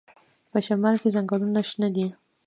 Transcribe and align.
په 0.51 0.57
شمال 0.65 0.95
کې 1.01 1.09
ځنګلونه 1.15 1.59
شنه 1.69 1.89
دي. 1.95 2.07